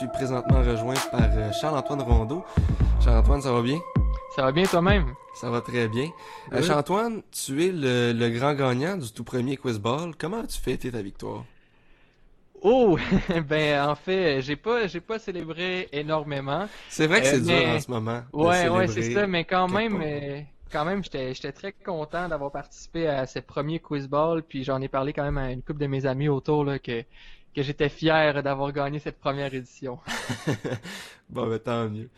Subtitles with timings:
[0.00, 2.44] suis présentement rejoint par euh, Charles-Antoine Rondeau.
[3.04, 3.78] Charles-Antoine, ça va bien?
[4.34, 5.14] Ça va bien toi-même?
[5.34, 6.08] Ça va très bien.
[6.52, 6.62] Euh.
[6.62, 10.12] Charles-Antoine, tu es le, le grand gagnant du tout premier quiz ball.
[10.18, 11.44] Comment as-tu fêté ta victoire?
[12.62, 12.98] Oh,
[13.48, 16.66] ben en fait, j'ai pas j'ai pas célébré énormément.
[16.88, 19.44] C'est vrai que Euh, c'est dur mais- en ce moment Ouais, ouais, c'est ça, mais
[19.44, 24.08] quand même euh, quand même j'étais j'étais très content d'avoir participé à ce premier quiz
[24.08, 26.78] ball, puis j'en ai parlé quand même à une couple de mes amis autour là
[26.78, 27.02] que
[27.54, 29.98] que j'étais fier d'avoir gagné cette première édition.
[31.28, 32.10] Bon, ben, tant mieux.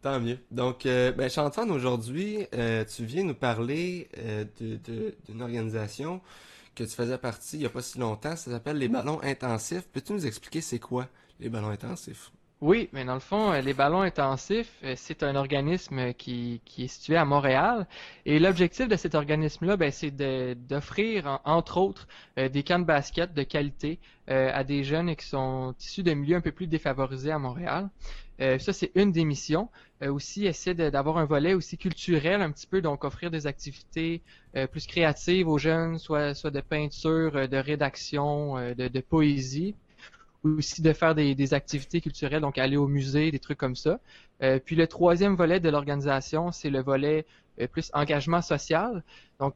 [0.00, 0.38] Tant mieux.
[0.50, 1.30] Donc, euh, ben,
[1.70, 4.44] aujourd'hui, euh, tu viens nous parler euh,
[5.28, 6.20] d'une organisation
[6.74, 8.36] que tu faisais partie il n'y a pas si longtemps.
[8.36, 9.86] Ça s'appelle les ballons intensifs.
[9.92, 11.08] Peux-tu nous expliquer c'est quoi
[11.40, 12.32] les ballons intensifs?
[12.60, 16.86] Oui, mais dans le fond, euh, les ballons intensifs, euh, c'est un organisme qui, est
[16.86, 17.86] situé à Montréal.
[18.24, 22.84] Et l'objectif de cet organisme-là, ben, c'est d'offrir, en- entre autres, euh, des camps de
[22.84, 27.30] basket de qualité à des jeunes qui sont issus de milieux un peu plus défavorisés
[27.30, 27.90] à Montréal.
[28.38, 29.68] Ça, c'est une des missions.
[30.02, 34.22] Aussi, essayer d'avoir un volet aussi culturel un petit peu, donc offrir des activités
[34.72, 39.74] plus créatives aux jeunes, soit, de peinture, de rédaction, de, poésie
[40.44, 43.98] aussi de faire des, activités culturelles, donc aller au musée, des trucs comme ça.
[44.42, 47.26] Euh, puis le troisième volet de l'organisation, c'est le volet
[47.60, 49.02] euh, plus engagement social.
[49.40, 49.54] Donc,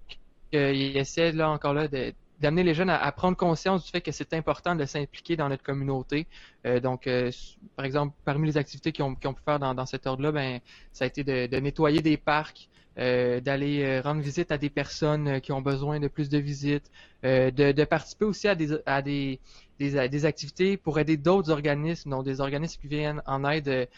[0.54, 4.00] euh, il essaie là encore là de- d'amener les jeunes à, prendre conscience du fait
[4.00, 6.26] que c'est important de s'impliquer dans notre communauté.
[6.66, 7.30] Euh, donc, euh,
[7.76, 10.60] par exemple, parmi les activités ont pu faire dans, dans cet ordre-là, ben,
[10.92, 15.52] ça a été de, nettoyer des parcs, euh, d'aller rendre visite à des personnes qui
[15.52, 16.90] ont besoin de plus de visites,
[17.22, 22.80] de, participer aussi à des, à des, activités pour aider d'autres organismes, donc des organismes
[22.80, 23.88] qui viennent en aide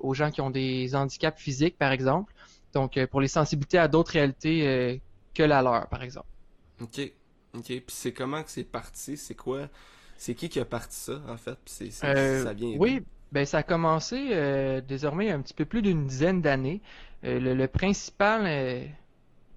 [0.00, 2.32] aux gens qui ont des handicaps physiques, par exemple.
[2.72, 5.00] Donc, pour les sensibiliser à d'autres réalités
[5.34, 6.26] que la leur, par exemple.
[6.80, 7.12] OK.
[7.54, 7.64] OK.
[7.66, 9.16] Puis c'est comment que c'est parti?
[9.16, 9.68] C'est quoi?
[10.16, 11.58] C'est qui qui a parti ça, en fait?
[11.64, 13.02] Puis c'est, Euh, ça vient oui,
[13.32, 16.82] ben ça a commencé euh, désormais un petit peu plus d'une dizaine d'années.
[17.24, 18.88] Euh, le, le principal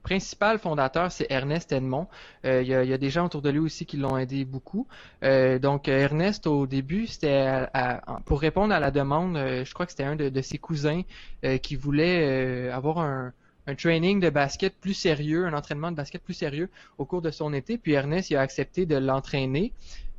[0.04, 2.08] principal fondateur, c'est Ernest Edmond.
[2.44, 4.44] Il y a, il y a des gens autour de lui aussi qui l'ont aidé
[4.44, 4.86] beaucoup.
[5.22, 7.68] Donc Ernest, au début, c'était
[8.26, 11.04] pour répondre à la demande, je crois que c'était un de, de ses cousins
[11.62, 13.32] qui voulait avoir un,
[13.68, 17.32] un training de basket plus sérieux, un entraînement de basket plus sérieux au cours de
[17.32, 17.78] son été.
[17.78, 19.74] Puis Ernest, il a accepté de l'entraîner.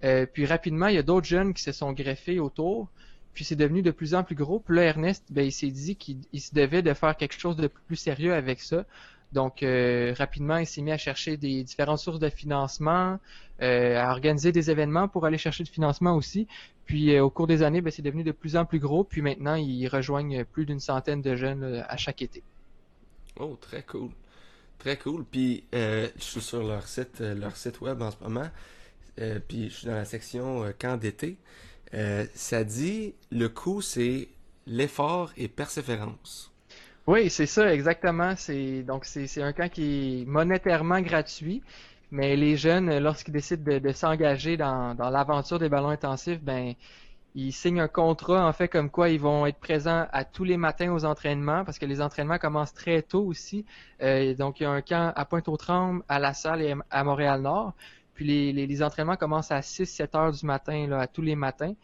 [0.05, 2.89] Euh, puis rapidement, il y a d'autres jeunes qui se sont greffés autour.
[3.35, 4.61] Puis c'est devenu de plus en plus gros.
[4.61, 7.57] Puis là, Ernest, ben, il s'est dit qu'il il se devait de faire quelque chose
[7.57, 8.85] de plus sérieux avec ça.
[9.33, 13.19] Donc euh, rapidement, il s'est mis à chercher des différentes sources de financement,
[13.61, 16.47] euh, à organiser des événements pour aller chercher du financement aussi.
[16.87, 19.05] Puis au cours des années, ben, c'est devenu de plus en plus gros.
[19.05, 22.43] Puis maintenant, ils rejoignent plus d'une centaine de jeunes à chaque été.
[23.39, 24.11] Oh, très cool.
[24.79, 25.25] Très cool.
[25.25, 28.49] Puis, euh, je suis sur leur site, euh, leur site web en ce moment.
[29.21, 31.37] Euh, puis, je suis dans la section euh, camp d'été.
[32.35, 34.29] Ça dit, le coût, c'est
[34.67, 36.51] l'effort et persévérance.
[37.07, 38.35] Oui, c'est ça, exactement.
[38.37, 41.63] C'est donc c'est un camp qui est monétairement gratuit,
[42.11, 46.75] mais les jeunes, lorsqu'ils décident de, de s'engager dans, dans l'aventure des ballons intensifs, ben
[47.35, 50.57] ils signent un contrat en fait comme quoi ils vont être présents à tous les
[50.57, 53.65] matins aux entraînements parce que les entraînements commencent très tôt aussi.
[54.03, 57.75] Euh, donc il y a un camp à Pointe-aux-Trembles, à La Salle et à Montréal-Nord.
[58.15, 61.35] Puis les, les, les entraînements commencent à 6-7 heures du matin là, à tous les
[61.35, 61.75] matins.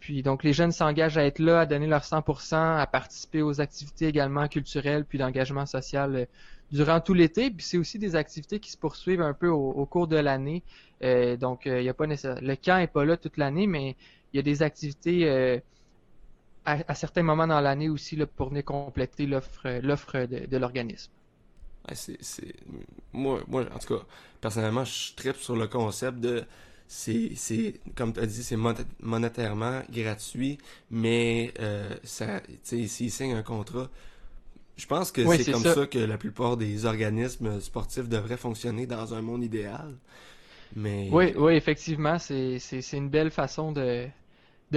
[0.00, 3.60] Puis donc les jeunes s'engagent à être là, à donner leur 100%, à participer aux
[3.60, 6.24] activités également culturelles puis d'engagement social euh,
[6.72, 7.50] durant tout l'été.
[7.50, 10.62] Puis c'est aussi des activités qui se poursuivent un peu au, au cours de l'année.
[11.02, 12.38] Euh, donc euh, il y a pas nécessaire...
[12.40, 13.96] le camp est pas là toute l'année, mais
[14.34, 15.60] il y a des activités euh,
[16.66, 20.56] à, à certains moments dans l'année aussi là, pour venir compléter l'offre l'offre de, de
[20.58, 21.10] l'organisme.
[21.88, 22.54] Ouais, c'est, c'est...
[23.12, 24.04] Moi, moi, en tout cas,
[24.40, 26.44] personnellement, je tripe sur le concept de...
[26.86, 30.58] C'est, c'est, comme tu as dit, c'est mon- monétairement gratuit,
[30.90, 33.88] mais euh, ça, s'ils signent un contrat,
[34.76, 35.76] je pense que Oui, c'est c'est comme ça.
[35.76, 39.96] ça que la plupart des organismes sportifs devraient fonctionner dans un monde idéal.
[40.76, 44.08] Mais Oui, oui, effectivement, c'est c'est c'est une belle façon de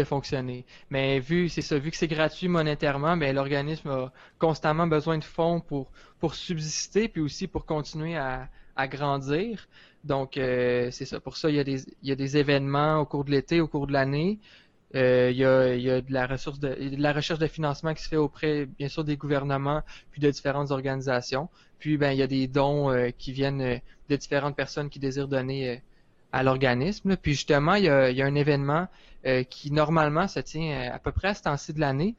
[0.03, 0.65] fonctionner.
[0.89, 5.23] Mais vu, c'est ça, vu que c'est gratuit monétairement, ben l'organisme a constamment besoin de
[5.23, 9.67] fonds pour pour subsister puis aussi pour continuer à à grandir.
[10.03, 11.19] Donc euh, c'est ça.
[11.19, 13.59] Pour ça, il y a des il y a des événements au cours de l'été,
[13.61, 14.39] au cours de l'année.
[14.95, 17.93] Euh, il y a il y a de la ressource de, la recherche de financement
[17.93, 21.49] qui se fait auprès bien sûr des gouvernements puis de différentes organisations.
[21.79, 25.27] Puis ben il y a des dons euh, qui viennent de différentes personnes qui désirent
[25.27, 25.81] donner
[26.31, 27.15] à l'organisme.
[27.17, 28.87] Puis justement, il y a, un événement
[29.25, 32.15] euh, qui normalement se tient euh, à peu près à ce temps-ci de l'année.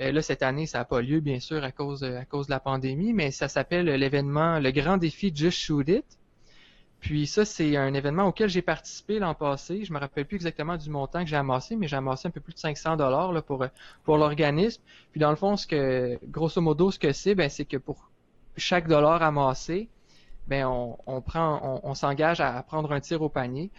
[0.00, 3.12] Euh, là, cette année, ça n'a pas lieu, bien sûr, à cause, de- la pandémie,
[3.12, 6.04] mais ça s'appelle l'événement Le Grand Défi Just Shoot It.
[7.00, 9.84] Puis ça, c'est un événement auquel j'ai participé l'an passé.
[9.84, 12.40] Je me rappelle plus exactement du montant que j'ai amassé, mais j'ai amassé un peu
[12.40, 13.32] plus de 500 dollars
[14.04, 14.82] pour l'organisme.
[15.12, 18.10] Puis dans le fond, ce que grosso modo, ce que c'est, ben c'est que pour
[18.56, 19.88] chaque dollar amassé,
[20.48, 23.70] ben on, on prend, on, s'engage à prendre un tir au panier.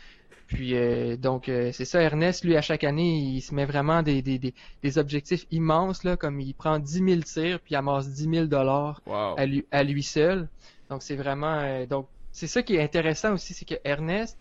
[0.48, 4.02] Puis euh, donc euh, c'est ça, Ernest, lui, à chaque année, il se met vraiment
[4.02, 8.10] des, des, des, objectifs immenses, là, comme il prend 10 000 tirs, puis il amasse
[8.10, 9.02] 10 000 dollars
[9.38, 10.48] à, lui, à lui seul.
[10.90, 11.60] Donc c'est vraiment...
[11.60, 14.40] Euh, donc c'est ça qui est intéressant aussi, c'est que Ernest,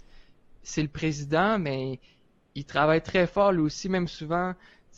[0.62, 1.98] c'est le président, mais
[2.54, 4.54] il travaille très fort lui aussi, même souvent,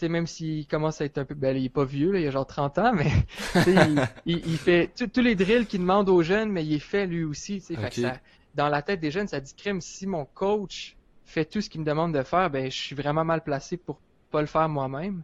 [0.08, 2.31] même s'il commence à être un peu, ben il est pas vieux, là, il a
[2.31, 3.11] genre 30 ans, mais
[4.26, 7.25] il, il, fait tous les drills qu'il demande aux jeunes, mais il est fait lui
[7.25, 8.12] aussi, tu sais,
[8.55, 11.81] dans la tête des jeunes, ça dit crime, si mon coach fait tout ce qu'il
[11.81, 14.00] me demande de faire, ben je suis vraiment mal placé pour
[14.31, 15.23] pas le faire moi-même.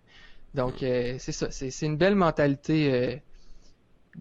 [0.55, 3.21] Donc euh, c'est ça, c'est une belle mentalité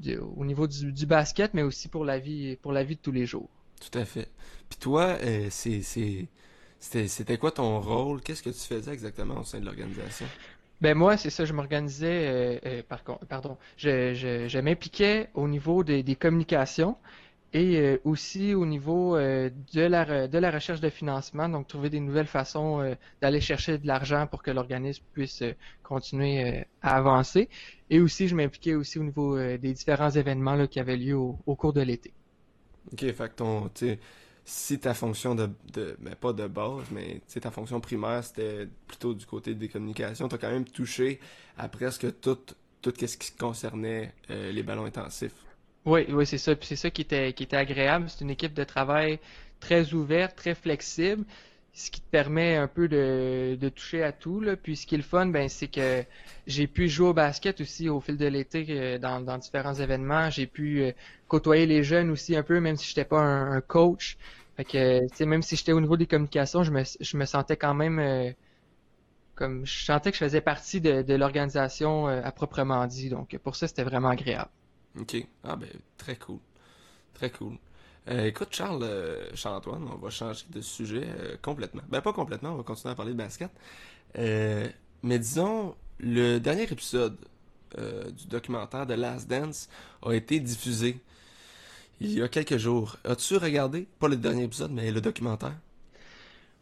[0.05, 3.11] euh, au niveau du, basket, mais aussi pour la vie, pour la vie de tous
[3.11, 3.49] les jours.
[3.79, 4.29] Tout à fait.
[4.69, 6.27] Puis toi, euh, c'est,
[7.07, 8.21] c'était quoi ton rôle?
[8.21, 10.27] Qu'est-ce que tu faisais exactement au sein de l'organisation?
[10.81, 15.83] Ben moi, c'est ça, je m'organisais, euh, euh, par, pardon, je, je, m'impliquais au niveau
[15.83, 16.97] des, des communications
[17.53, 22.01] et euh, aussi au niveau de, la, de la recherche de financement, donc trouver des
[22.01, 25.41] nouvelles façons d'aller chercher de l'argent pour que l'organisme puisse
[25.81, 27.47] continuer à avancer.
[27.89, 31.55] Et aussi, je m'impliquais aussi au niveau des différents événements là, qui avaient lieu au,
[31.55, 32.11] cours de l'été.
[32.91, 33.69] OK, fait que ton,
[34.45, 39.13] si ta fonction de, de ben, pas de base, mais ta fonction primaire, c'était plutôt
[39.13, 41.19] du côté des communications, tu as quand même touché
[41.57, 42.37] à presque tout,
[42.81, 45.33] tout ce qui concernait les ballons intensifs.
[45.85, 46.55] Oui, oui, c'est ça.
[46.55, 48.09] Puis c'est ça qui était, qui était agréable.
[48.09, 49.19] C'est une équipe de travail
[49.59, 51.23] très ouverte, très flexible,
[51.75, 54.39] ce qui te permet un peu de, de toucher à tout.
[54.39, 54.55] Là.
[54.55, 56.05] Puis ce qui est le fun, ben, c'est que
[56.47, 60.29] j'ai pu jouer au basket aussi au fil de l'été euh, dans, dans différents événements.
[60.29, 60.91] J'ai pu euh,
[61.27, 64.17] côtoyer les jeunes aussi un peu, même si j'étais pas un, coach.
[64.55, 67.73] Fait que, même si j'étais au niveau des communications, je me, je me sentais quand
[67.73, 68.31] même euh,
[69.35, 73.09] comme je sentais que je faisais partie de, de l'organisation à proprement dit.
[73.09, 74.49] Donc pour ça, c'était vraiment agréable.
[74.97, 75.17] OK.
[75.43, 75.67] Ah ben,
[75.97, 76.39] très cool.
[77.13, 77.57] Très cool.
[78.07, 81.81] Euh, écoute, Charles, euh, Charles-Antoine, on va changer de sujet euh, complètement.
[81.89, 83.49] Ben, pas complètement, on va continuer à parler de basket.
[84.15, 87.17] mais disons, le dernier épisode
[87.77, 89.67] du documentaire de Last Dance
[90.01, 90.97] a été diffusé
[91.99, 92.97] il y a quelques jours.
[93.03, 95.55] As-tu regardé, pas le dernier épisode, mais le documentaire?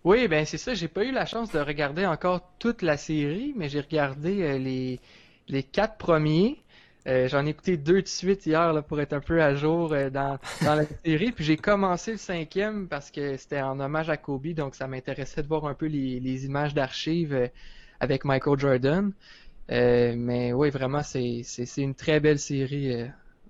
[0.04, 0.74] Oui, ben c'est ça.
[0.74, 5.00] J'ai pas eu la chance de regarder encore toute la série, mais j'ai regardé les,
[5.48, 6.63] les quatre premiers.
[7.06, 9.92] Euh, j'en ai écouté deux de suite hier là, pour être un peu à jour
[9.92, 11.32] euh, dans, dans la série.
[11.32, 15.44] Puis j'ai commencé le cinquième parce que c'était en hommage à Kobe, donc ça m'intéressait
[15.44, 17.48] de voir un peu les, les images d'archives euh,
[18.00, 19.12] avec Michael Jordan.
[19.70, 21.44] mais oui, vraiment, c'est,
[21.78, 23.06] une très belle série,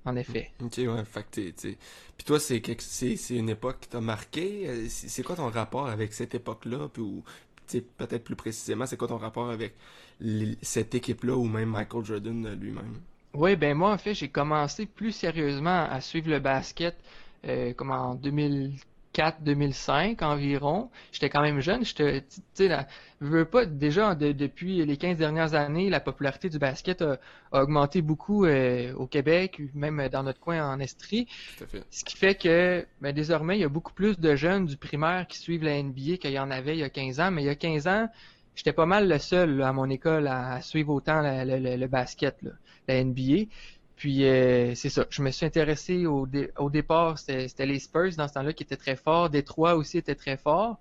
[0.06, 0.51] en effet.
[0.61, 2.59] Ok, ouais, fait que Puis toi, c'est,
[3.29, 4.88] une époque qui t'a marqué.
[4.89, 6.88] C'est, quoi ton rapport avec cette époque-là?
[6.94, 9.73] Puis, peut-être plus précisément, c'est quoi ton rapport avec
[10.61, 12.99] cette équipe-là ou même Michael Jordan lui-même?
[13.35, 16.95] Oui, ben moi en fait j'ai commencé plus sérieusement à suivre le basket
[17.47, 20.92] euh, comme en 2004-2005 environ.
[21.11, 22.69] J'étais quand même jeune, j'étais, tu sais,
[23.21, 27.18] je veux pas déjà depuis les 15 dernières années, la popularité du basket a,
[27.52, 31.28] augmenté beaucoup euh, au Québec, même dans notre coin en Estrie.
[31.57, 31.83] Tout à fait.
[31.90, 35.25] Ce qui fait que ben, désormais il y a beaucoup plus de jeunes du primaire
[35.25, 37.47] qui suivent la NBA qu'il y en avait il y a 15 ans, mais il
[37.47, 38.09] y a 15 ans
[38.56, 42.38] j'étais pas mal le seul à mon école à, suivre autant le, basket,
[42.88, 43.45] la NBA.
[43.95, 48.28] Puis euh, c'est ça, je me suis intéressé au, au départ, c'était les Spurs dans
[48.28, 50.78] ce temps-là qui étaient très forts, Détroit aussi était très fort.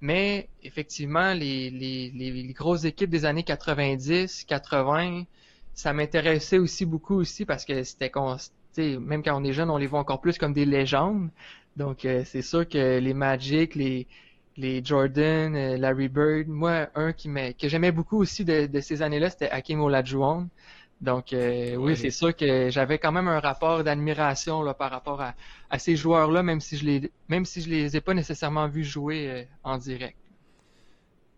[0.00, 5.24] Mais effectivement, les, les, les, grosses équipes des années 90, 80,
[5.74, 8.12] ça m'intéressait aussi beaucoup aussi parce que c'était
[8.78, 11.30] même quand on est jeune, on les voit encore plus comme des légendes.
[11.76, 14.06] Donc euh, c'est sûr que les Magic, les,
[14.58, 16.48] les Jordan, euh, Larry Bird.
[16.48, 20.48] Moi, un qui que j'aimais beaucoup aussi de, ces années-là, c'était Hakim Olajuwon.
[21.00, 25.22] Donc euh, oui, c'est sûr que j'avais quand même un rapport d'admiration là par rapport
[25.22, 28.82] à, ces joueurs-là, même si je les même si je les ai pas nécessairement vus
[28.82, 30.16] jouer euh, en direct.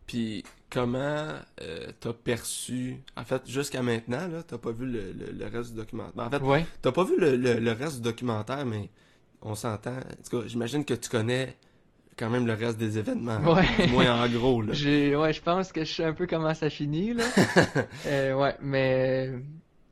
[0.07, 1.29] Puis comment
[2.01, 6.31] t'as perçu, en fait, jusqu'à maintenant, là, t'as pas vu le, reste du documentaire?
[6.31, 8.89] Ben, en fait, t'as pas vu le, le, reste du documentaire, mais
[9.43, 9.99] on s'entend.
[9.99, 11.57] En tout cas, j'imagine que tu connais
[12.21, 13.39] quand même le reste des événements.
[13.55, 13.87] Ouais.
[13.87, 14.61] Du moins en gros.
[14.61, 14.73] Là.
[14.73, 17.15] ouais, je pense que je sais un peu comment ça finit.
[17.15, 17.25] Là.
[18.07, 19.31] euh, ouais, mais.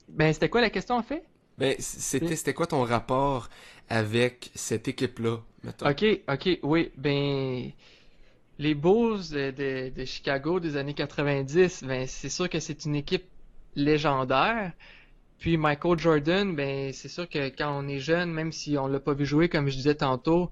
[0.09, 1.25] Ben, c'était quoi la question en fait?
[1.57, 3.49] Ben, c'était, c'était quoi ton rapport
[3.89, 5.89] avec cette équipe-là, mettons?
[5.89, 6.91] Ok, ok, oui.
[6.97, 7.71] Ben,
[8.59, 13.25] les Bulls de, de, Chicago des années 90, ben, c'est sûr que c'est une équipe
[13.75, 14.73] légendaire.
[15.39, 19.01] Puis Michael Jordan, ben, c'est sûr que quand on est jeune, même si on l'a
[19.01, 20.51] pas vu jouer, comme je disais tantôt,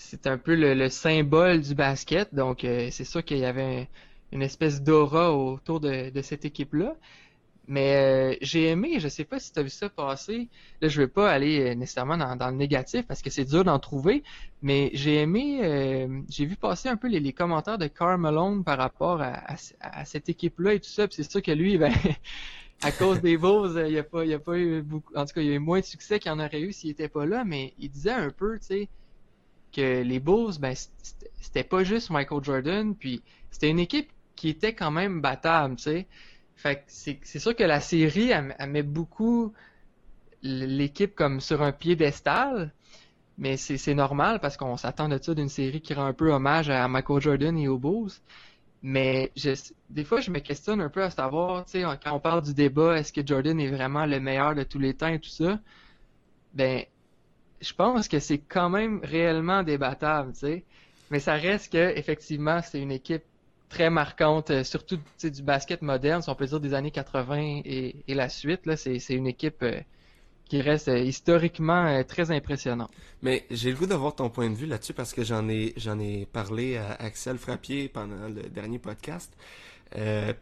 [0.00, 2.34] c'est un peu le, symbole du basket.
[2.34, 3.88] Donc, euh, c'est sûr qu'il y avait
[4.32, 6.96] une espèce d'aura autour de, cette équipe-là.
[7.68, 10.48] Mais euh, j'ai aimé, je sais pas si tu as vu ça passer.
[10.80, 13.78] Là, je vais pas aller euh, nécessairement dans, le négatif parce que c'est dur d'en
[13.78, 14.24] trouver.
[14.62, 19.20] Mais j'ai aimé, j'ai vu passer un peu les, commentaires de Carl Malone par rapport
[19.20, 21.06] à, cette équipe-là et tout ça.
[21.10, 21.92] c'est sûr que lui, ben,
[22.82, 25.42] à cause des Bulls, il n'y a pas, a pas eu beaucoup, en tout cas,
[25.42, 27.44] il y a eu moins de succès qu'il en aurait eu s'il était pas là.
[27.44, 28.88] Mais il disait un peu, tu sais
[29.72, 30.74] que les Bulls, ben,
[31.40, 35.82] c'était pas juste Michael Jordan, puis c'était une équipe qui était quand même battable, tu
[35.84, 36.06] sais.
[36.56, 39.54] Fait c'est sûr que la série, elle, met beaucoup
[40.42, 42.72] l'équipe comme sur un piédestal,
[43.38, 46.68] mais c'est normal parce qu'on s'attend de ça d'une série qui rend un peu hommage
[46.70, 48.12] à Michael Jordan et aux Bulls.
[48.82, 49.32] Mais
[49.90, 52.54] des fois, je me questionne un peu à savoir, tu sais, quand on parle du
[52.54, 55.58] débat, est-ce que Jordan est vraiment le meilleur de tous les temps et tout ça?
[56.54, 56.84] Ben,
[57.60, 60.64] je pense que c'est quand même réellement débattable, tu sais.
[61.10, 63.24] Mais ça reste que effectivement, c'est une équipe
[63.68, 67.94] très marquante, euh, surtout du basket moderne, si on peut dire des années 80 et,
[68.08, 68.62] la suite.
[68.76, 69.80] C'est, une équipe euh,
[70.48, 72.90] qui reste euh, historiquement très impressionnante.
[73.22, 75.98] Mais j'ai le goût d'avoir ton point de vue là-dessus parce que j'en ai j'en
[75.98, 79.32] ai parlé à Axel Frappier pendant le dernier podcast.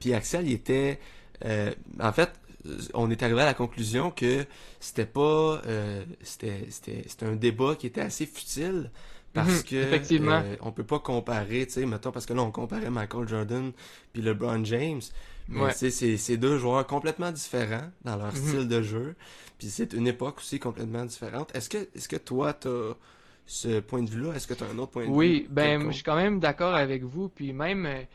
[0.00, 0.98] puis Axel, il était
[2.00, 2.30] en fait,
[2.94, 4.44] on est arrivé à la conclusion que
[4.80, 8.90] c'était pas euh, c'était c'était un débat qui était assez futile
[9.32, 10.42] parce mhm, que effectivement.
[10.44, 13.72] Euh, on peut pas comparer, tu sais, mettons parce que là on comparait Michael Jordan
[14.12, 15.02] puis LeBron James.
[15.48, 18.36] Mais c'est c'est deux joueurs complètement différents dans leur mhm.
[18.36, 19.16] style de jeu,
[19.58, 21.54] puis c'est une époque aussi complètement différente.
[21.54, 22.94] Est-ce que est-ce que toi t'as
[23.46, 24.34] ce point de vue-là?
[24.34, 26.38] Est-ce que tu as un autre point de vue Oui, ben je suis quand même
[26.38, 28.06] d'accord avec vous, puis même euh, tu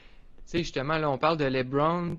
[0.46, 2.18] sais justement là on parle de LeBron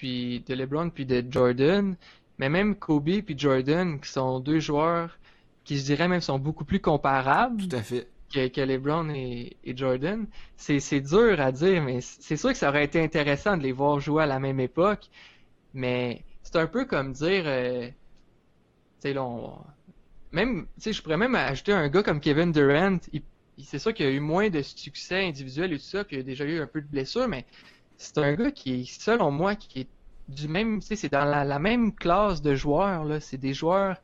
[0.00, 1.94] puis de LeBron puis de Jordan,
[2.38, 5.18] mais même Kobe puis Jordan, qui sont deux joueurs
[5.64, 7.68] qui je dirais même sont beaucoup plus comparables.
[7.68, 8.08] Tout à fait.
[8.32, 10.26] Que, LeBron et, Jordan.
[10.56, 14.00] C'est dur à dire, mais c'est sûr que ça aurait été intéressant de les voir
[14.00, 15.10] jouer à la même époque.
[15.74, 17.88] Mais c'est un peu comme dire, euh,
[19.02, 19.16] tu sais,
[20.32, 22.98] même, tu sais, je pourrais même ajouter un gars comme Kevin Durant.
[23.62, 26.22] c'est sûr qu'il a eu moins de succès individuel et tout ça, puis il a
[26.22, 27.44] déjà eu un peu de blessures, mais
[28.00, 29.88] c'est un gars qui est, selon moi, qui est
[30.28, 33.20] du même, tu sais, c'est dans la, même classe de joueurs, là.
[33.20, 33.98] C'est des joueurs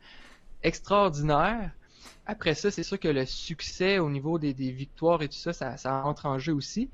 [0.63, 1.71] extraordinaires.
[2.27, 6.05] Après ça, c'est sûr que le succès au niveau des, victoires et tout ça, ça,
[6.05, 6.91] entre en jeu aussi.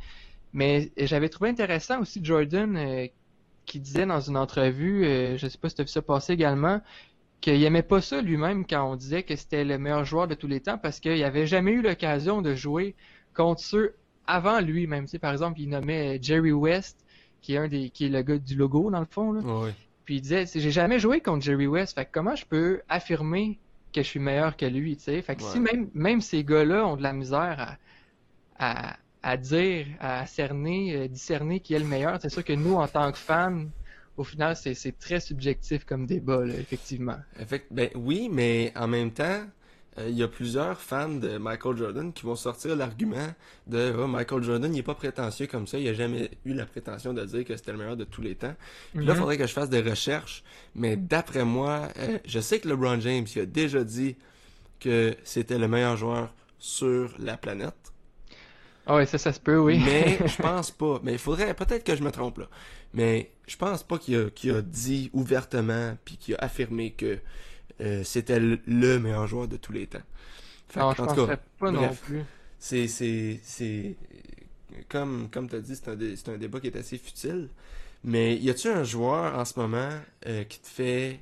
[0.52, 3.06] Mais j'avais trouvé intéressant aussi Jordan euh,
[3.66, 6.35] qui disait dans une entrevue, euh, je sais pas si tu as vu ça passer
[6.35, 6.80] également,
[7.40, 10.47] qu'il aimait pas ça lui-même quand on disait que c'était le meilleur joueur de tous
[10.47, 12.94] les temps parce qu'il avait jamais eu l'occasion de jouer
[13.35, 15.07] contre ceux avant lui même.
[15.07, 16.99] Tu par exemple, il nommait Jerry West,
[17.41, 19.33] qui est un des qui est le gars du logo dans le fond.
[19.33, 19.43] Là.
[20.05, 23.59] Puis il disait j'ai jamais joué contre Jerry West, fait comment je peux affirmer
[23.93, 25.23] que je suis meilleur que lui, tu sais?
[25.23, 27.76] Fait que si même, même ces gars-là ont de la misère
[28.59, 32.75] à, à, dire, à cerner, euh, discerner qui est le meilleur, c'est sûr que nous,
[32.75, 33.67] en tant que fans,
[34.17, 37.17] au final, c'est très subjectif comme débat, là, effectivement.
[37.41, 39.43] Effect ben oui, mais en même temps,
[39.99, 43.29] euh, il y a plusieurs fans de Michael Jordan qui vont sortir l'argument
[43.67, 46.65] de oh, Michael Jordan, il est pas prétentieux comme ça, il a jamais eu la
[46.65, 48.55] prétention de dire que c'était le meilleur de tous les temps.
[48.95, 49.21] Puis là, il mhm.
[49.21, 50.45] faudrait que je fasse des recherches,
[50.75, 54.17] mais d'après moi, euh, je sais que LeBron James il a déjà dit
[54.81, 57.75] que c'était le meilleur joueur sur la planète.
[58.87, 59.79] Ah oui, ça, ça se peut, oui.
[59.85, 61.01] mais je pense pas.
[61.05, 62.49] Mais il faudrait, peut-être que je me trompe là.
[62.95, 67.19] Mais je pense pas qu'il a, a dit ouvertement puis qu'il a affirmé que
[67.81, 70.02] euh, c'était le, meilleur joueur de tous les temps.
[70.76, 72.23] non, je tout pas non plus.
[72.59, 73.97] C'est, c'est, c'est,
[74.88, 77.49] comme, comme tu as dit, c'est un, débat qui est assez futile.
[78.05, 79.91] Mais y a-tu un joueur en ce moment
[80.26, 81.21] euh, qui te fait,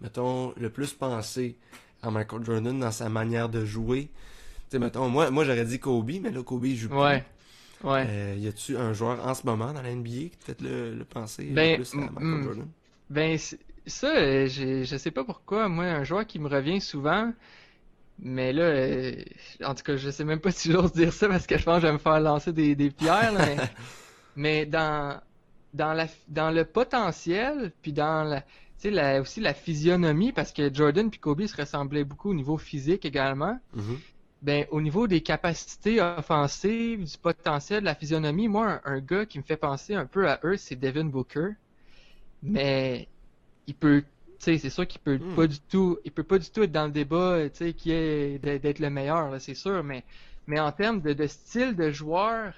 [0.00, 1.56] mettons, le plus penser
[2.02, 4.10] à Michael Jordan dans sa manière de jouer?
[4.68, 7.24] Tu sais, mettons, moi, moi j'aurais dit Kobe, mais là, Kobe joue ouais.
[7.82, 8.04] Ouais.
[8.06, 11.04] Euh, y a-tu un joueur en ce moment dans la NBA qui peut-être le, le
[11.04, 12.68] penser ben, plus à Michael Jordan?
[13.08, 13.38] Ben,
[13.90, 15.68] ça, euh, je sais pas pourquoi.
[15.68, 17.32] Moi, un joueur qui me revient souvent,
[18.22, 19.14] mais là, euh,
[19.64, 21.76] en tout cas, je sais même pas si j'ose dire ça parce que je pense
[21.76, 23.32] que je vais me faire lancer des, pierres.
[24.36, 25.20] mais, dans,
[25.74, 28.44] dans, la, dans le potentiel, puis dans la,
[28.84, 33.04] la, aussi la physionomie, parce que Jordan et Kobe se ressemblaient beaucoup au niveau physique
[33.04, 33.58] également.
[33.76, 33.98] Mm-hmm.
[34.42, 39.26] Ben, au niveau des capacités offensives, du potentiel, de la physionomie, moi, un, un gars
[39.26, 41.50] qui me fait penser un peu à eux, c'est Devin Booker.
[42.42, 43.06] Mais
[43.66, 44.04] il peut
[44.38, 45.36] c'est sûr qu'il peut hmm.
[45.36, 47.92] pas du tout il peut pas du tout être dans le débat tu sais qui
[47.92, 50.04] est d'être le meilleur c'est sûr mais
[50.46, 52.54] mais en termes de, style de joueur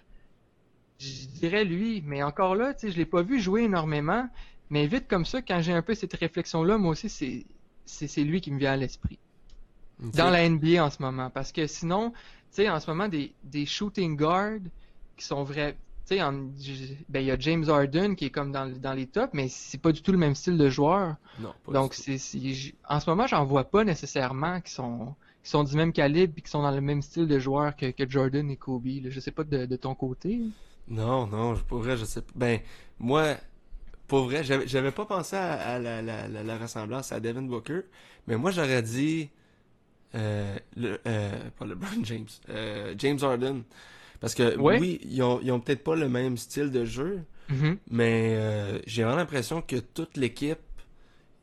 [0.98, 4.28] je dirais lui mais encore là tu sais je l'ai pas vu jouer énormément
[4.70, 7.44] mais vite comme ça quand j'ai un peu cette réflexion là moi aussi c'est
[7.84, 9.18] c'est lui qui me vient à l'esprit
[10.02, 11.30] dans la NBA en ce moment.
[11.30, 12.16] Parce que sinon, tu
[12.50, 14.60] sais, en ce moment, des, des shooting guards
[15.16, 15.76] qui sont vrais.
[16.06, 19.32] Tu sais, ben, il y a James Harden qui est comme dans, dans les tops,
[19.34, 21.16] mais c'est pas du tout le même style de joueur.
[21.38, 22.18] Non, pas Donc, c'est,
[22.88, 26.42] en ce moment, j'en vois pas nécessairement qui sont, qui sont du même calibre et
[26.42, 28.86] qui sont dans le même style de joueur que, que Jordan et Kobe.
[28.86, 29.10] Là.
[29.10, 30.52] Je sais pas de, de ton côté.
[30.88, 32.32] Non, non, pour vrai, je sais pas.
[32.34, 32.60] Ben,
[32.98, 33.36] moi,
[34.08, 37.42] pour vrai, j'avais j'avais pas pensé à, à la, la, la, la ressemblance à Devin
[37.42, 37.82] Booker,
[38.26, 39.30] mais moi, j'aurais dit.
[40.14, 42.28] Euh, le, euh, pas LeBron James.
[42.50, 43.62] euh, James Harden.
[44.22, 44.78] Parce que, Ouais.
[44.80, 47.76] oui, ils ont, ils ont peut-être pas le même style de jeu, Mhm.
[47.90, 50.58] mais euh, j'ai vraiment l'impression que toute l'équipe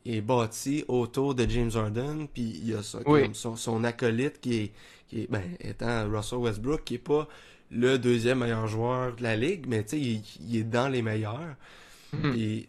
[0.06, 3.22] est bâtie autour de James Harden, puis il y a ça, Oui.
[3.22, 4.72] comme son, son acolyte qui est,
[5.08, 7.28] qui est ben, étant Russell Westbrook, qui est pas
[7.70, 11.02] le deuxième meilleur joueur de la ligue, mais tu sais, il, il est dans les
[11.02, 11.54] meilleurs.
[12.36, 12.66] Et-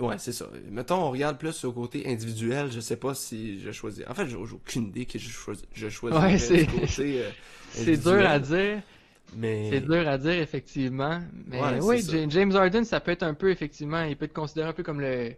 [0.00, 0.46] ouais, c'est ça.
[0.70, 4.04] Mettons, on regarde plus au côté individuel, je sais pas si je choisis.
[4.08, 5.64] En fait, j'ai aucune idée que je choisis.
[5.72, 6.66] Je choisirais Ouais, c'est-
[7.00, 7.30] euh,
[7.70, 8.82] C'est dur à dire.
[9.36, 11.20] Mais C'est dur à dire, effectivement.
[11.46, 14.68] Mais Ouais, oui, James Harden, ça peut être un peu, effectivement, il peut être considéré
[14.68, 15.32] un peu comme le.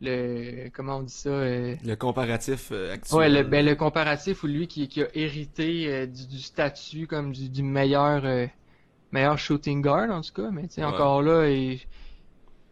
[0.00, 3.18] le comment on dit ça euh, le comparatif euh, actuel.
[3.18, 7.06] Ouais, le, ben, le comparatif ou lui qui, qui a hérité euh, du, du statut
[7.06, 8.22] comme du, du meilleur,
[9.12, 10.50] meilleur shooting guard, en tout cas.
[10.50, 10.88] Mais tu sais, Ouais.
[10.88, 11.80] encore là, il,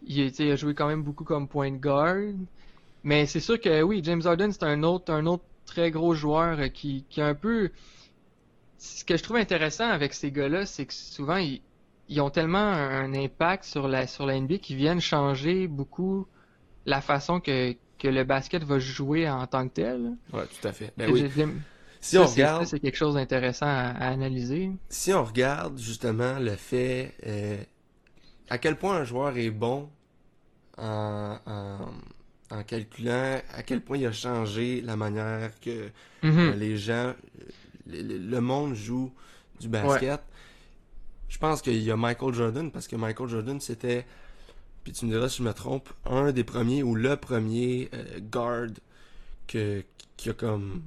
[0.06, 2.16] il, a joué quand même beaucoup comme point guard.
[3.04, 6.72] Mais c'est sûr que oui, James Harden, c'est un autre, un autre très gros joueur
[6.72, 7.70] qui, qui a un peu.
[8.78, 11.62] Ce que je trouve intéressant avec ces gars-là, c'est que souvent, ils,
[12.08, 16.26] ils ont tellement un impact sur la, sur la NBA qu'ils viennent changer beaucoup
[16.86, 20.12] la façon que, que le basket va jouer en tant que tel.
[20.32, 20.92] Ouais, tout à fait.
[20.96, 21.24] Ben oui.
[22.00, 24.70] Si ça, on regarde, c'est quelque chose d'intéressant à, à analyser.
[24.88, 27.62] si on regarde justement le fait euh,
[28.50, 29.90] à quel point un joueur est bon
[30.78, 35.90] en, en, en calculant à quel point il a changé la manière que
[36.22, 36.38] Mhm.
[36.38, 37.14] euh, les gens,
[37.88, 39.12] le, monde joue
[39.60, 40.20] du basket.
[41.28, 44.06] Je pense qu'il y a Michael Jordan parce que Michael Jordan c'était,
[44.84, 48.20] puis tu me diras si je me trompe, un des premiers ou le premier euh,
[48.20, 48.70] guard
[49.46, 49.84] que
[50.16, 50.82] qui a comme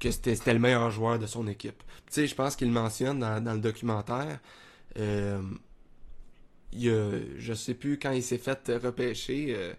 [0.00, 1.82] que c'était c'était le meilleur joueur de son équipe.
[2.06, 4.40] Tu sais, je pense qu'il mentionne dans, dans le documentaire.
[4.98, 5.40] Euh,
[6.72, 9.54] il y a, je sais plus quand il s'est fait repêcher.
[9.56, 9.72] euh,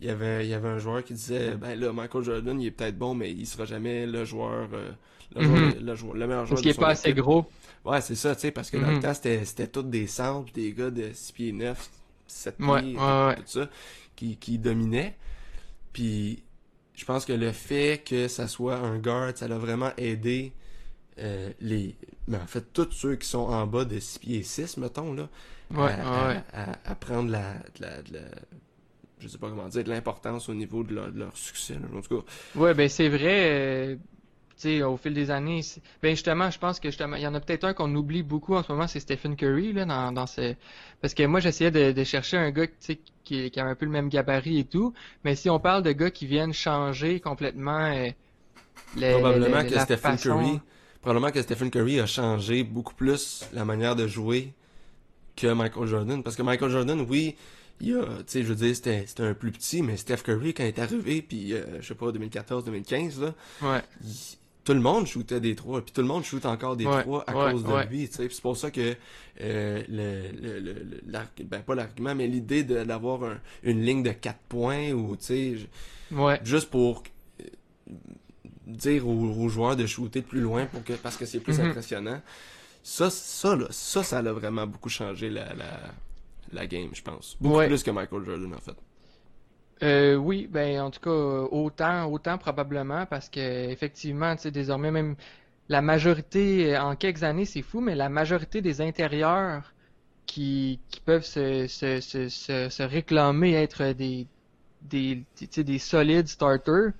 [0.00, 2.66] il y avait il y avait un joueur qui disait ben là Michael Jordan il
[2.68, 4.90] est peut-être bon mais il sera jamais le joueur euh,
[5.34, 7.20] le, joueur- le joueur- le meilleur joueur Parce qu'il est pas assez équipe.
[7.20, 7.46] gros.
[7.84, 9.00] Ouais, c'est ça, tu sais, parce que dans le Mhm.
[9.00, 11.90] temps, c'était, c'était tous des centres, des gars de 6 pieds 9,
[12.26, 13.36] 7 pieds, Ouais, tout, ouais, ouais.
[13.36, 13.68] tout ça,
[14.16, 15.16] qui, qui dominaient.
[15.92, 16.42] Puis,
[16.94, 20.52] je pense que le fait que ça soit un guard, ça l'a vraiment aidé
[21.18, 21.96] euh, les...
[22.28, 25.28] Mais en fait, tous ceux qui sont en bas de 6 pieds 6, mettons, là,
[25.74, 26.42] à, à- ouais.
[26.52, 27.54] à- à prendre la-
[29.20, 31.88] Je sais pas comment dire, de l'importance au niveau de leur, de leur succès, là,
[31.96, 32.24] en tout cas.
[32.54, 33.50] Ouais, ben c'est vrai.
[33.50, 33.96] euh,
[34.56, 35.60] sais, au fil des années,
[36.02, 38.56] ben justement, je pense que justement, il y en a peut-être un qu'on oublie beaucoup
[38.56, 40.54] en ce moment, c'est Stephen Curry là, dans, dans ce...
[41.00, 42.66] parce que moi j'essayais de, de chercher un gars,
[43.24, 45.92] qui, qui a un peu le même gabarit et tout, mais si on parle de
[45.92, 48.08] gars qui viennent changer complètement euh,
[48.96, 50.60] le- Probablement le- que la Stephen façon- Curry,
[51.02, 54.52] probablement que Stephen Curry a changé beaucoup plus la manière de jouer
[55.36, 56.22] que Michael Jordan.
[56.24, 57.36] Parce que Michael Jordan, oui,
[57.80, 60.54] il a, tu sais, je veux dire, c'était, c'était un plus petit, mais Steph Curry,
[60.54, 64.80] quand il est arrivé, puis euh, je sais pas, 2014-2015, là, Ouais, il- tout le
[64.80, 67.52] monde shootait des trois, puis tout le monde shoot encore des Ouais, trois à ouais,
[67.52, 67.86] cause de ouais.
[67.86, 68.28] lui, tu sais.
[68.30, 68.94] C'est pour ça que
[69.40, 74.10] euh, le, le, le, ben pas l'argument, mais l'idée de- d'avoir un- une ligne de
[74.12, 75.54] quatre points ou tu sais,
[76.44, 77.02] juste pour
[77.40, 77.44] euh,
[78.66, 79.12] dire aux,
[79.44, 81.68] aux joueurs de shooter de plus loin pour que parce que c'est plus Mhm.
[81.70, 82.20] impressionnant.
[82.82, 85.80] Ça, ça, là, ça, ça a vraiment beaucoup changé la, la,
[86.52, 87.36] la game, je pense.
[87.40, 87.66] Beaucoup Ouais.
[87.66, 88.76] plus que Michael Jordan, en fait.
[89.82, 94.90] Euh, oui, ben en tout cas autant, autant probablement parce que effectivement, tu sais, désormais
[94.90, 95.14] même
[95.68, 99.74] la majorité, euh, en quelques années, c'est fou, mais la majorité des intérieurs
[100.26, 104.28] qui, qui peuvent se, se, se, se, se réclamer être des,
[104.82, 105.26] des,
[105.58, 106.92] des solides starters,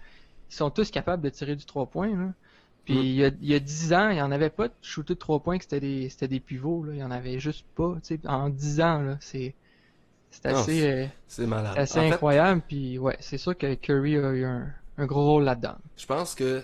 [0.51, 2.35] ils sont tous capables de tirer du 3 points.
[2.89, 3.03] Puis Mm.
[3.03, 5.13] il y a, il y a 10 ans, il n'y en avait pas de shooter
[5.15, 6.85] de 3 points que c'était des, c'était des pivots.
[6.85, 6.93] Là.
[6.95, 7.95] Il n'y en avait juste pas.
[8.03, 8.21] tu sais.
[8.27, 9.55] En 10 ans, là, c'est,
[10.31, 10.89] c'est assez...
[10.91, 11.73] euh, C'est malade.
[11.75, 15.05] c'est assez En fait, incroyable, puis ouais, c'est sûr que Curry a eu un, un
[15.07, 15.77] gros rôle là-dedans.
[15.99, 16.63] je pense que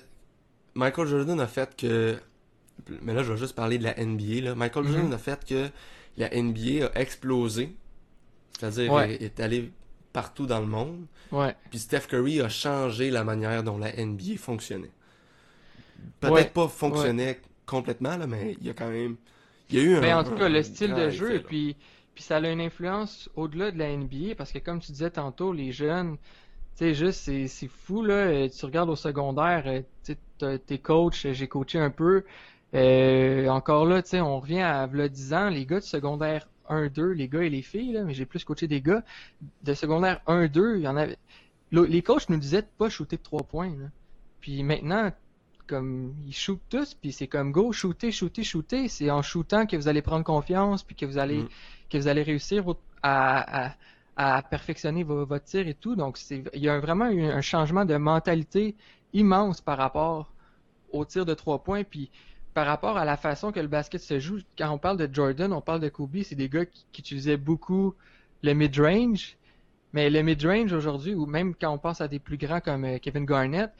[0.74, 2.18] Michael Jordan a fait que.
[3.02, 4.40] Mais là, je vais juste parler de la NBA.
[4.42, 4.54] Là.
[4.54, 4.92] Michael Mhm.
[4.92, 5.68] Jordan a fait que
[6.16, 7.76] la NBA a explosé.
[8.58, 9.12] C'est-à-dire, Ouais.
[9.14, 9.70] est, est allé
[10.12, 11.04] partout dans le monde.
[11.32, 14.90] Ouais, Puis Steph Curry a changé la manière dont la NBA fonctionnait.
[16.20, 19.16] Peut-être Ouais, pas fonctionnait complètement, là, mais il y a quand même.
[19.70, 20.00] Il y a eu un.
[20.00, 21.40] mais Ben, en tout cas, un le style de effet, jeu, là.
[21.40, 21.76] puis,
[22.14, 25.52] puis ça a une influence au-delà de la NBA, parce que comme tu disais tantôt,
[25.52, 26.16] les jeunes,
[26.76, 28.48] Tu sais, juste, c'est fou, là.
[28.48, 29.64] Tu regardes au secondaire,
[30.04, 32.24] tu sais, t'es coach, j'ai coaché un peu.
[33.48, 37.12] encore là, tu sais, on revient à v'là 10 ans, les gars de secondaire 1-2,
[37.12, 39.04] les gars et les filles, là, mais j'ai plus coaché des gars.
[39.62, 41.16] De secondaire 1-2, il y en avait.
[41.70, 43.70] Les coachs nous disaient de pas shooter de 3 points.
[43.70, 43.86] Là.
[44.40, 45.12] Puis maintenant,
[45.66, 48.88] comme ils shootent tous, puis c'est comme go, shooter, shooter, shooter.
[48.88, 51.48] C'est en shootant que vous allez prendre confiance, puis que vous allez, mm.
[51.90, 52.64] que vous allez réussir
[53.02, 53.74] à, à,
[54.16, 55.96] à perfectionner votre tir et tout.
[55.96, 58.76] Donc c'est, il y a vraiment eu un changement de mentalité
[59.12, 60.32] immense par rapport
[60.92, 61.84] au tir de 3 points.
[61.84, 62.10] Puis
[62.54, 65.52] par rapport à la façon que le basket se joue, quand on parle de Jordan,
[65.52, 67.94] on parle de Kobe, c'est des gars qui, utilisaient beaucoup
[68.42, 69.36] le mid-range.
[69.92, 72.98] Mais le mid-range aujourd'hui, ou même quand on pense à des plus grands comme euh,
[72.98, 73.70] Kevin Garnett,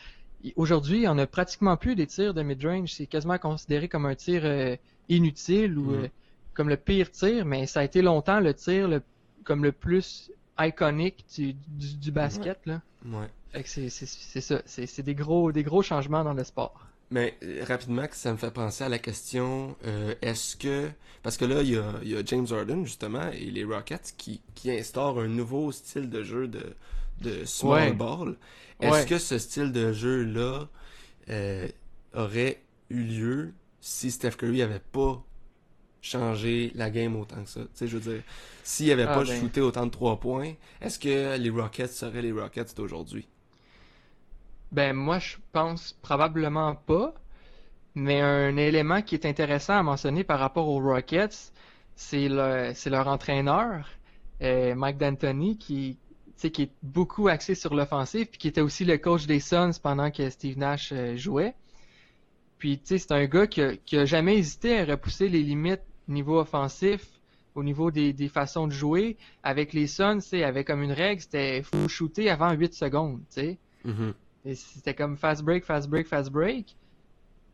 [0.56, 2.92] aujourd'hui, on a pratiquement plus des tirs de mid-range.
[2.92, 4.76] C'est quasiment considéré comme un tir euh,
[5.08, 5.94] inutile ou mm.
[5.94, 6.08] euh,
[6.54, 9.00] comme le pire tir, mais ça a été longtemps le tir
[9.44, 11.24] comme le plus iconique
[11.68, 12.58] du, basket.
[12.66, 12.80] Là.
[13.64, 13.90] C'est
[14.40, 14.62] ça.
[14.66, 16.86] C'est des gros, des gros changements dans le sport.
[17.10, 20.90] Mais euh, rapidement, ça me fait penser à la question euh, est-ce que.
[21.22, 25.20] Parce que là, il y a, James Harden, justement, et les Rockets qui, qui instaurent
[25.20, 26.74] un nouveau style de jeu de,
[27.20, 28.36] de small ball.
[28.80, 30.68] Est-ce que ce style de jeu-là
[31.30, 31.68] euh,
[32.14, 35.22] aurait eu lieu si Steph Curry avait pas
[36.02, 37.60] changé la game autant que ça?
[37.60, 38.22] Tu sais, je veux dire,
[38.62, 39.40] s'il avait ah, pas ben.
[39.40, 43.26] shooté autant de trois points, est-ce que les Rockets seraient les Rockets d'aujourd'hui?
[44.72, 47.14] Ben moi je pense probablement pas.
[47.94, 51.52] Mais un élément qui est intéressant à mentionner par rapport aux Rockets,
[51.94, 53.88] c'est le, leur entraîneur,
[54.42, 55.96] euh, Mike D'Antoni, qui,
[56.36, 60.10] qui est beaucoup axé sur l'offensive, puis qui était aussi le coach des Suns pendant
[60.10, 61.54] que Steve Nash euh, jouait.
[62.58, 67.06] Puis c'est un gars qui a, jamais hésité à repousser les limites niveau offensif,
[67.54, 69.16] au niveau des, façons de jouer.
[69.42, 73.20] Avec les Suns, avait comme une règle, c'était faut shooter avant 8 secondes.
[73.28, 73.58] sais.
[73.86, 74.54] Mm-hmm.
[74.54, 76.76] C'était comme fast break, fast break, fast break.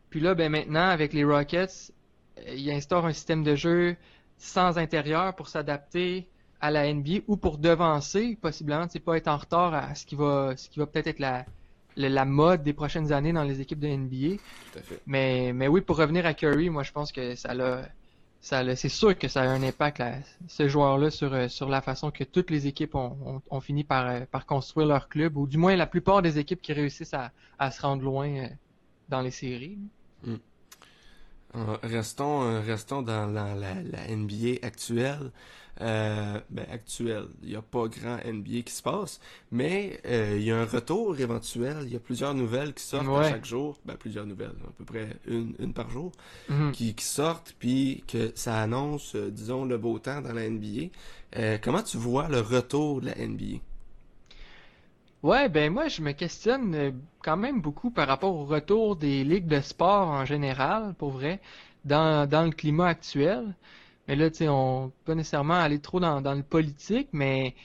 [0.09, 1.93] Puis là, ben maintenant, avec les Rockets,
[2.37, 3.95] euh, il instaure un système de jeu
[4.37, 6.27] sans intérieur pour s'adapter
[6.61, 10.15] à la NBA ou pour devancer, possiblement, c'est pas être en retard à ce qui
[10.15, 11.45] va, ce qui va peut-être être la,
[11.97, 14.37] la, mode des prochaines années dans les équipes de NBA.
[14.71, 15.01] Tout à fait.
[15.07, 17.83] Mais, mais oui, pour revenir à Curry, moi je pense que ça l'a
[18.41, 20.01] c'est sûr que ça a un impact,
[20.47, 24.07] ce joueur-là, sur, euh, sur la façon que toutes les équipes ont, ont, fini par,
[24.07, 27.31] euh, par construire leur club, ou du moins la plupart des équipes qui réussissent à,
[27.59, 28.47] à se rendre loin euh,
[29.09, 29.77] dans les séries.
[30.23, 30.37] Hmm.
[31.83, 35.31] Restons, restons dans la, la, la NBA actuelle.
[35.81, 37.25] Euh, ben, actuel.
[37.41, 39.19] Il n'y a pas grand NBA qui se passe,
[39.51, 41.77] mais euh, il y a un retour éventuel.
[41.83, 43.79] Il y a plusieurs nouvelles qui sortent chaque jour.
[43.85, 46.11] Ben, plusieurs nouvelles, à peu près une, une par jour,
[46.49, 46.71] mhm.
[46.71, 51.57] qui, qui, sortent, puis que ça annonce, euh, disons, le beau temps dans la NBA.
[51.63, 53.59] comment tu vois le retour de la NBA?
[55.23, 59.45] Ouais, ben moi je me questionne quand même beaucoup par rapport au retour des ligues
[59.47, 61.39] de sport en général, pour vrai,
[61.85, 63.53] dans, dans le climat actuel.
[64.07, 67.55] Mais là, tu sais, on pas nécessairement aller trop dans, le politique, mais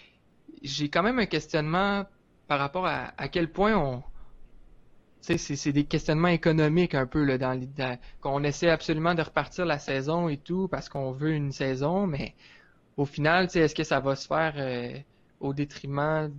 [0.62, 2.04] j'ai quand même un questionnement
[2.46, 4.02] par rapport à, quel point on.
[5.22, 7.58] Tu sais, c'est des questionnements économiques un peu, là, dans,
[8.20, 12.34] qu'on essaie absolument de repartir la saison et tout, parce qu'on veut une saison, mais
[12.96, 14.98] au final, tu sais, est-ce que ça va se faire euh,
[15.40, 16.30] au détriment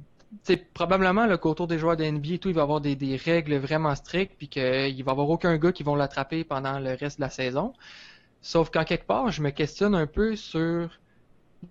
[0.44, 3.16] c'est probablement le qu'autour des joueurs de NBA et tout, il va y avoir des,
[3.24, 6.94] règles vraiment strictes, puis qu'il va y avoir aucun gars qui vont l'attraper pendant le
[6.94, 7.74] reste de la saison.
[8.42, 10.90] Sauf qu'en quelque part, je me questionne un peu sur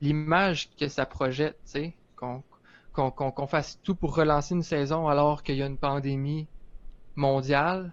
[0.01, 1.59] l'image que ça projette,
[2.17, 6.47] qu'on fasse tout pour relancer une saison alors qu'il y a une pandémie
[7.15, 7.93] mondiale.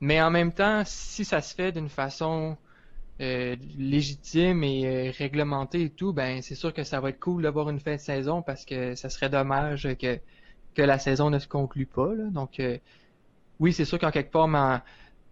[0.00, 2.56] Mais en même temps, si ça se fait d'une façon
[3.20, 7.42] euh, légitime et euh, réglementée et tout, ben c'est sûr que ça va être cool
[7.42, 10.18] d'avoir une fin de saison parce que ça serait dommage que,
[10.74, 12.14] que la saison ne se conclue pas.
[12.14, 12.24] Là.
[12.30, 12.78] Donc euh,
[13.58, 14.82] oui, c'est sûr qu'en quelque part, ma,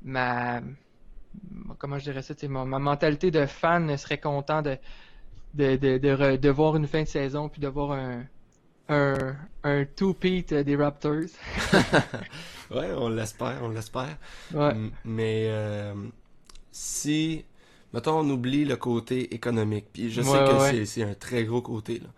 [0.02, 0.60] ma,
[1.78, 4.76] comment je dirais ça, ma, ma mentalité de fan serait content de,
[5.54, 8.24] de, de, de, voir une fin de saison puis de voir un,
[8.90, 11.30] un, un two-peat des Raptors.
[12.70, 14.18] ouais, on l'espère, on l'espère.
[15.04, 15.94] Mais euh,
[16.70, 17.44] si,
[17.92, 22.00] mettons, on oublie le côté économique, puis je sais que c'est un très gros côté,
[22.00, 22.08] là.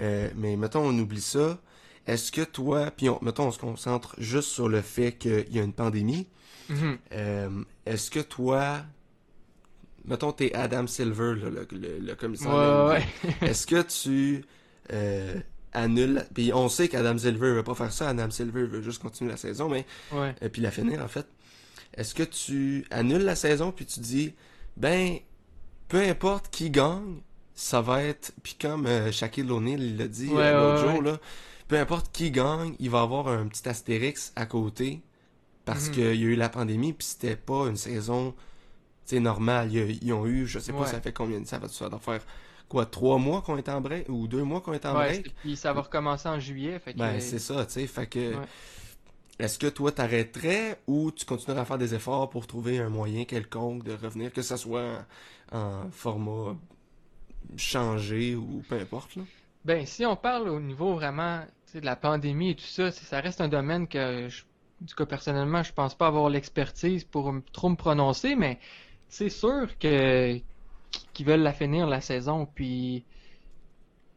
[0.00, 1.58] Euh, mais mettons, on oublie ça.
[2.06, 5.62] Est-ce que toi, puis mettons, on se concentre juste sur le fait qu'il y a
[5.62, 6.26] une pandémie.
[6.70, 6.98] Mm-hmm.
[7.12, 8.82] Euh, est-ce que toi,
[10.04, 13.00] mettons, t'es Adam Silver, le, commissaire.
[13.40, 14.44] Est-ce que tu
[14.92, 15.40] euh,
[15.74, 16.24] annules.
[16.32, 18.08] Puis on sait qu'Adam Silver veut pas faire ça.
[18.08, 19.84] Adam Silver veut juste continuer la saison, mais.
[20.50, 21.26] Puis la finir, en fait.
[21.96, 24.34] Est-ce que tu annules la saison, puis tu dis,
[24.76, 25.18] ben,
[25.88, 27.20] peu importe qui gagne,
[27.54, 28.32] ça va être.
[28.42, 31.18] Puis comme euh, Shaquille O'Neal l'a dit l'autre jour, là
[31.66, 35.00] peu importe qui gagne, il va avoir un petit astérix à côté
[35.64, 35.92] parce Mhm.
[35.94, 38.34] qu'il y a eu la pandémie puis c'était pas une saison
[39.12, 39.72] normale.
[39.72, 42.20] Ils ont eu, je sais pas, ça fait combien de ça va ça doit faire
[42.68, 45.34] quoi, trois mois qu'on est en break ou deux mois qu'on est en break?
[45.40, 46.78] puis ça va recommencer en juillet.
[46.78, 47.86] Fait que, Ben, c'est ça, tu sais.
[47.86, 48.34] Fait que.
[49.38, 53.24] Est-ce que toi t'arrêterais ou tu continuerais à faire des efforts pour trouver un moyen
[53.24, 55.04] quelconque de revenir, que ce soit
[55.50, 56.56] en, format
[57.56, 59.22] changé ou peu importe, là?
[59.64, 61.42] Ben, si on parle au niveau vraiment
[61.74, 64.44] de la pandémie et tout ça, ça reste un domaine que, je,
[64.80, 68.60] du cas personnellement, je pense pas avoir l'expertise pour trop me prononcer, mais
[69.08, 70.38] c'est sûr que
[71.12, 73.04] qu'ils veulent la finir la saison, puis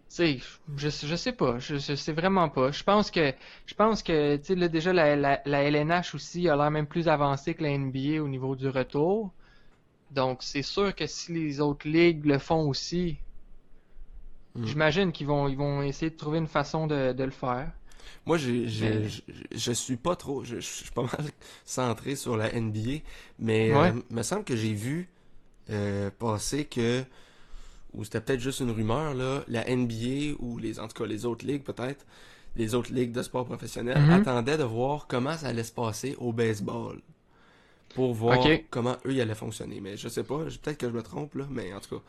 [0.09, 0.39] sais,
[0.75, 2.71] je, je sais pas, je, je sais vraiment pas.
[2.71, 3.33] Je pense que
[3.65, 6.87] je pense que tu sais là, déjà la, la, la LNH aussi a l'air même
[6.87, 9.33] plus avancée que la NBA au niveau du retour.
[10.11, 13.21] Donc c'est sûr que si les autres ligues le font aussi,
[14.57, 14.73] Mm.
[14.73, 17.71] J'imagine qu'ils vont, ils vont essayer de trouver une façon de, de le faire.
[18.25, 19.21] Moi, j'ai, Mais- je,
[19.53, 21.25] je suis pas trop, je, je suis pas mal
[21.65, 22.91] centré sur la NBA,
[23.39, 23.93] mais Ouais.
[23.93, 25.09] euh, me semble que j'ai vu
[25.71, 27.05] euh, passer que,
[27.97, 31.25] ou c'était peut-être juste une rumeur, là, la NBA ou les, en tout cas les
[31.25, 32.05] autres ligues peut-être,
[32.55, 34.11] les autres ligues de sport professionnel Mhm.
[34.11, 37.01] attendaient de voir comment ça allait se passer au baseball
[37.95, 39.79] pour voir comment eux ils allaient fonctionner.
[39.81, 42.03] Mais je sais pas, peut-être que je me trompe là, mais en tout cas,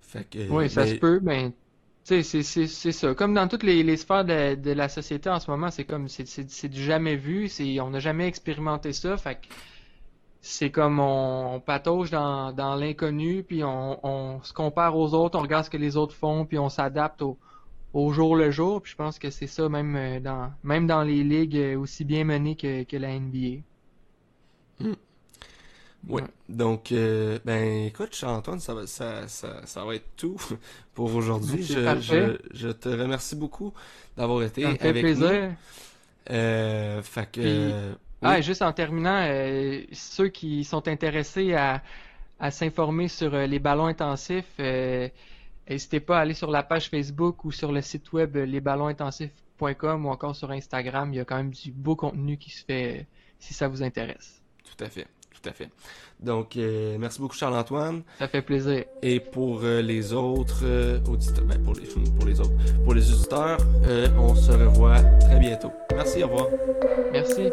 [0.00, 0.48] fait que.
[0.50, 1.52] Oui, ça mais- se peut, ben,
[2.06, 3.14] tu sais, c'est, ça.
[3.14, 6.08] Comme dans toutes les, les sphères de, de la société en ce moment, c'est comme,
[6.08, 9.46] c'est, du jamais vu, on n'a jamais expérimenté ça, fait que
[10.46, 15.38] c'est comme on, on patauge dans, dans l'inconnu, puis on, on se compare aux autres,
[15.38, 17.38] on regarde ce que les autres font, puis on s'adapte au,
[17.94, 21.02] au jour le jour, puis je pense que c'est ça même euh, dans, même dans
[21.02, 23.62] les ligues euh, aussi bien menées que, que la NBA.
[24.80, 24.92] Ouais.
[26.08, 26.22] Ouais.
[26.50, 30.36] Donc, euh, ben, écoute, Antoine, ça va, ça, ça, ça va être tout
[30.94, 31.62] pour aujourd'hui.
[31.62, 33.72] Je, je, je te remercie beaucoup
[34.14, 35.48] d'avoir été avec plaisir.
[35.48, 35.52] nous.
[36.30, 37.96] Euh, fait que, Puis- euh, oui.
[38.22, 41.82] Ah, juste en terminant, euh, ceux qui sont intéressés à,
[42.40, 47.52] à s'informer sur les ballons intensifs, n'hésitez pas à aller sur la page Facebook ou
[47.52, 51.12] sur le site web lesballonsintensifs.com ou encore sur Instagram.
[51.12, 53.06] Il y a quand même du beau contenu qui se fait
[53.38, 54.40] si ça vous intéresse.
[54.64, 55.06] tout à fait,
[55.44, 55.68] tout à fait.
[56.20, 58.02] Donc, euh, merci beaucoup, Charles-Antoine.
[58.18, 58.84] Ça fait plaisir.
[59.02, 61.82] Et pour euh, les autres euh, auditeurs, ben, pour les,
[62.18, 62.52] pour les autres,
[62.84, 65.72] pour les auditeurs, euh, on se revoit très bientôt.
[65.94, 66.48] Merci, au revoir.
[67.12, 67.50] Merci.